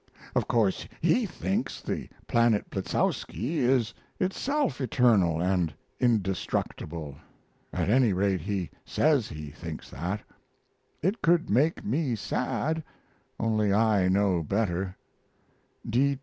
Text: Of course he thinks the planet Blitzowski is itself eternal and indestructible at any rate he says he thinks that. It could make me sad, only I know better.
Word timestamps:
Of 0.33 0.47
course 0.47 0.87
he 0.99 1.27
thinks 1.27 1.79
the 1.79 2.09
planet 2.25 2.71
Blitzowski 2.71 3.59
is 3.59 3.93
itself 4.19 4.81
eternal 4.81 5.39
and 5.39 5.71
indestructible 5.99 7.17
at 7.71 7.87
any 7.87 8.11
rate 8.11 8.41
he 8.41 8.71
says 8.83 9.29
he 9.29 9.51
thinks 9.51 9.91
that. 9.91 10.21
It 11.03 11.21
could 11.21 11.51
make 11.51 11.85
me 11.85 12.15
sad, 12.15 12.83
only 13.39 13.71
I 13.71 14.07
know 14.07 14.41
better. 14.41 14.97